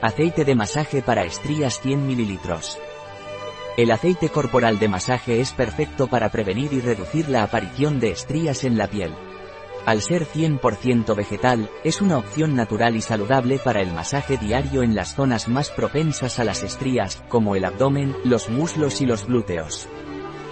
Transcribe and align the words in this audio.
Aceite 0.00 0.44
de 0.44 0.54
masaje 0.54 1.02
para 1.02 1.24
estrías 1.24 1.80
100 1.80 2.06
ml. 2.06 2.38
El 3.76 3.90
aceite 3.90 4.28
corporal 4.28 4.78
de 4.78 4.86
masaje 4.86 5.40
es 5.40 5.52
perfecto 5.52 6.06
para 6.06 6.28
prevenir 6.28 6.72
y 6.72 6.80
reducir 6.80 7.28
la 7.28 7.42
aparición 7.42 7.98
de 7.98 8.10
estrías 8.10 8.62
en 8.62 8.78
la 8.78 8.86
piel. 8.86 9.12
Al 9.86 10.00
ser 10.00 10.24
100% 10.24 11.16
vegetal, 11.16 11.68
es 11.82 12.00
una 12.00 12.16
opción 12.16 12.54
natural 12.54 12.94
y 12.94 13.00
saludable 13.00 13.58
para 13.58 13.80
el 13.80 13.92
masaje 13.92 14.36
diario 14.36 14.84
en 14.84 14.94
las 14.94 15.16
zonas 15.16 15.48
más 15.48 15.70
propensas 15.70 16.38
a 16.38 16.44
las 16.44 16.62
estrías, 16.62 17.20
como 17.28 17.56
el 17.56 17.64
abdomen, 17.64 18.14
los 18.22 18.48
muslos 18.48 19.00
y 19.00 19.06
los 19.06 19.26
glúteos. 19.26 19.88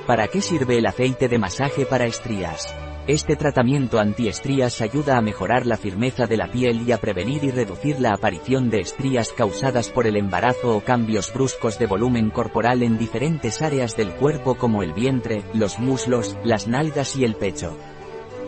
¿Para 0.09 0.27
qué 0.27 0.41
sirve 0.41 0.79
el 0.79 0.87
aceite 0.87 1.29
de 1.29 1.39
masaje 1.39 1.87
para 1.87 2.07
estrías? 2.07 2.75
Este 3.07 3.37
tratamiento 3.37 4.01
antiestrías 4.01 4.81
ayuda 4.81 5.17
a 5.17 5.21
mejorar 5.21 5.65
la 5.65 5.77
firmeza 5.77 6.27
de 6.27 6.37
la 6.37 6.51
piel 6.51 6.83
y 6.89 6.91
a 6.91 6.99
prevenir 6.99 7.45
y 7.45 7.53
reducir 7.53 8.01
la 8.01 8.13
aparición 8.13 8.69
de 8.69 8.81
estrías 8.81 9.33
causadas 9.33 9.91
por 9.91 10.09
el 10.09 10.17
embarazo 10.17 10.77
o 10.77 10.81
cambios 10.81 11.33
bruscos 11.33 11.79
de 11.79 11.87
volumen 11.87 12.31
corporal 12.31 12.83
en 12.83 12.99
diferentes 12.99 13.63
áreas 13.63 13.97
del 13.97 14.11
cuerpo 14.11 14.57
como 14.57 14.83
el 14.83 14.93
vientre, 14.93 15.45
los 15.55 15.79
muslos, 15.79 16.37
las 16.43 16.67
nalgas 16.67 17.15
y 17.15 17.25
el 17.25 17.37
pecho. 17.37 17.79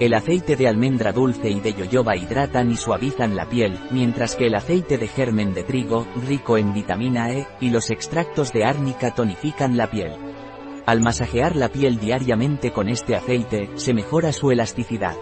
El 0.01 0.13
aceite 0.13 0.57
de 0.57 0.67
almendra 0.67 1.13
dulce 1.13 1.51
y 1.51 1.61
de 1.61 1.75
yoyoba 1.75 2.17
hidratan 2.17 2.73
y 2.73 2.77
suavizan 2.77 3.37
la 3.37 3.49
piel, 3.49 3.79
mientras 3.93 4.35
que 4.35 4.49
el 4.49 4.57
aceite 4.57 4.99
de 4.99 5.07
germen 5.07 5.55
de 5.55 5.63
trigo, 5.63 6.05
rico 6.27 6.59
en 6.59 6.75
vitamina 6.75 7.31
E, 7.33 7.47
y 7.61 7.71
los 7.71 7.91
extractos 7.91 8.53
de 8.53 8.65
árnica 8.65 9.15
tonifican 9.15 9.77
la 9.77 9.89
piel. 9.89 10.28
Al 10.89 11.03
masajear 11.03 11.55
la 11.55 11.69
piel 11.69 12.01
diariamente 12.01 12.73
con 12.73 12.89
este 12.89 13.15
aceite, 13.15 13.69
se 13.75 13.93
mejora 13.93 14.33
su 14.33 14.51
elasticidad. 14.51 15.15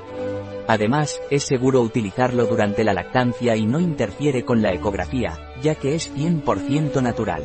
Además, 0.69 1.21
es 1.29 1.43
seguro 1.43 1.81
utilizarlo 1.81 2.47
durante 2.47 2.85
la 2.85 2.95
lactancia 2.95 3.57
y 3.57 3.67
no 3.67 3.81
interfiere 3.81 4.45
con 4.45 4.63
la 4.63 4.73
ecografía, 4.73 5.37
ya 5.61 5.75
que 5.75 5.97
es 5.97 6.15
100% 6.15 7.03
natural. 7.03 7.43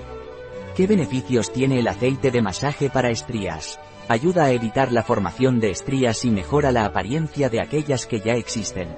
¿Qué 0.75 0.85
beneficios 0.85 1.51
tiene 1.51 1.79
el 1.79 1.87
aceite 1.87 2.29
de 2.29 2.43
masaje 2.43 2.91
para 2.91 3.09
estrías? 3.09 3.79
Ayuda 4.07 4.43
a 4.43 4.51
evitar 4.51 4.91
la 4.91 5.01
formación 5.01 5.59
de 5.59 5.71
estrías 5.71 6.23
y 6.23 6.29
mejora 6.29 6.71
la 6.71 6.85
apariencia 6.85 7.49
de 7.49 7.59
aquellas 7.59 8.05
que 8.05 8.19
ya 8.19 8.35
existen. 8.35 8.89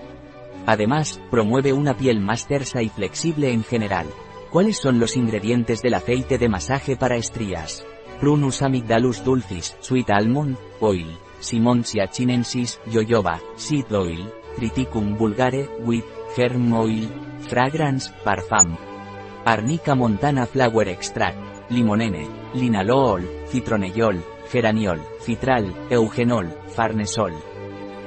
Además, 0.65 1.21
promueve 1.31 1.71
una 1.71 1.95
piel 1.95 2.19
más 2.19 2.45
tersa 2.45 2.81
y 2.81 2.89
flexible 2.89 3.53
en 3.53 3.63
general. 3.63 4.07
¿Cuáles 4.51 4.75
son 4.75 4.99
los 4.99 5.15
ingredientes 5.15 5.81
del 5.81 5.93
aceite 5.93 6.37
de 6.37 6.49
masaje 6.49 6.97
para 6.97 7.15
estrías? 7.15 7.85
Prunus 8.23 8.61
amygdalus 8.61 9.21
dulcis, 9.25 9.75
sweet 9.81 10.09
almond, 10.09 10.55
oil, 10.79 11.09
Simonsia 11.41 12.07
chinensis, 12.07 12.79
jojoba, 12.87 13.41
seed 13.57 13.91
oil, 13.91 14.31
Triticum 14.55 15.17
vulgare, 15.17 15.67
wheat, 15.83 16.05
germ 16.37 16.71
oil, 16.71 17.09
fragrance, 17.49 18.13
parfum. 18.23 18.77
Arnica 19.43 19.93
montana 19.93 20.45
flower 20.45 20.87
extract, 20.87 21.37
limonene, 21.69 22.25
linalool, 22.53 23.27
citronellol, 23.49 24.23
geraniol, 24.49 25.01
citral, 25.19 25.75
eugenol, 25.89 26.47
farnesol. 26.73 27.33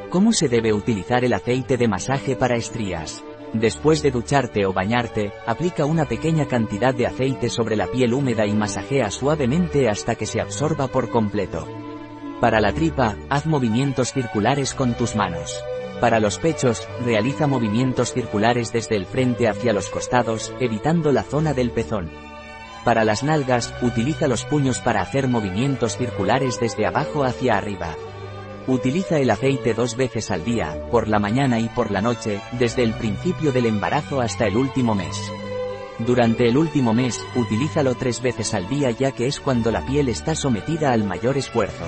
¿Cómo 0.09 0.33
se 0.33 0.49
debe 0.49 0.73
utilizar 0.73 1.27
el 1.27 1.35
aceite 1.35 1.77
de 1.77 1.89
masaje 1.89 2.37
para 2.37 2.57
estrías? 2.57 3.23
Después 3.53 4.03
de 4.03 4.11
ducharte 4.11 4.67
o 4.67 4.73
bañarte, 4.73 5.33
aplica 5.47 5.85
una 5.85 6.05
pequeña 6.05 6.47
cantidad 6.47 6.95
de 6.95 7.07
aceite 7.07 7.49
sobre 7.49 7.77
la 7.77 7.87
piel 7.87 8.13
húmeda 8.13 8.47
y 8.47 8.53
masajea 8.53 9.11
suavemente 9.11 9.89
hasta 9.89 10.15
que 10.15 10.27
se 10.27 10.41
absorba 10.41 10.89
por 10.89 11.11
completo. 11.11 11.67
Para 12.41 12.61
la 12.61 12.73
tripa, 12.73 13.17
haz 13.31 13.47
movimientos 13.47 14.13
circulares 14.13 14.75
con 14.75 14.95
tus 14.95 15.17
manos. 15.17 15.65
Para 16.01 16.21
los 16.21 16.39
pechos, 16.39 16.87
realiza 17.03 17.47
movimientos 17.47 18.13
circulares 18.13 18.73
desde 18.73 18.97
el 18.97 19.07
frente 19.07 19.49
hacia 19.49 19.73
los 19.73 19.89
costados, 19.89 20.53
evitando 20.61 21.13
la 21.13 21.23
zona 21.23 21.55
del 21.55 21.71
pezón. 21.71 22.11
Para 22.85 23.05
las 23.05 23.23
nalgas, 23.23 23.75
utiliza 23.81 24.29
los 24.29 24.45
puños 24.45 24.81
para 24.81 25.01
hacer 25.01 25.29
movimientos 25.29 25.97
circulares 25.97 26.61
desde 26.61 26.87
abajo 26.87 27.25
hacia 27.25 27.57
arriba. 27.57 27.97
Utiliza 28.69 29.19
el 29.19 29.31
aceite 29.31 29.75
dos 29.75 29.97
veces 29.97 30.31
al 30.33 30.45
día, 30.45 30.77
por 30.91 31.07
la 31.07 31.21
mañana 31.21 31.61
y 31.61 31.69
por 31.69 31.93
la 31.93 32.01
noche, 32.01 32.41
desde 32.59 32.83
el 32.83 32.95
principio 32.95 33.53
del 33.53 33.67
embarazo 33.67 34.21
hasta 34.21 34.47
el 34.47 34.57
último 34.57 34.95
mes. 34.95 35.17
Durante 35.99 36.49
el 36.49 36.57
último 36.57 36.93
mes, 36.93 37.25
utilízalo 37.37 37.95
tres 37.95 38.21
veces 38.21 38.55
al 38.55 38.69
día 38.69 38.91
ya 38.91 39.13
que 39.13 39.29
es 39.29 39.41
cuando 39.41 39.71
la 39.71 39.87
piel 39.87 40.09
está 40.09 40.35
sometida 40.35 40.93
al 40.93 41.05
mayor 41.05 41.39
esfuerzo. 41.39 41.85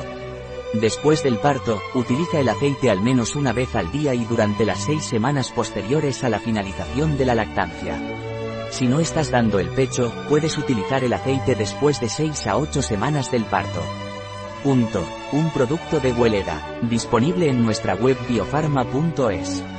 Después 0.74 1.22
del 1.24 1.38
parto, 1.38 1.80
utiliza 1.94 2.40
el 2.40 2.48
aceite 2.48 2.90
al 2.90 3.00
menos 3.00 3.34
una 3.34 3.52
vez 3.52 3.74
al 3.74 3.90
día 3.90 4.14
y 4.14 4.24
durante 4.24 4.64
las 4.64 4.84
seis 4.84 5.02
semanas 5.02 5.50
posteriores 5.50 6.22
a 6.22 6.28
la 6.28 6.38
finalización 6.38 7.18
de 7.18 7.26
la 7.26 7.34
lactancia. 7.34 7.98
Si 8.70 8.86
no 8.86 9.00
estás 9.00 9.30
dando 9.30 9.58
el 9.58 9.68
pecho, 9.70 10.12
puedes 10.28 10.56
utilizar 10.58 11.02
el 11.02 11.12
aceite 11.12 11.54
después 11.54 12.00
de 12.00 12.08
6 12.08 12.46
a 12.46 12.58
8 12.58 12.82
semanas 12.82 13.30
del 13.30 13.44
parto. 13.44 13.82
Punto. 14.62 15.06
Un 15.32 15.50
producto 15.50 16.00
de 16.00 16.12
Hueleda, 16.12 16.60
disponible 16.82 17.48
en 17.48 17.64
nuestra 17.64 17.94
web 17.94 18.16
biofarma.es. 18.28 19.77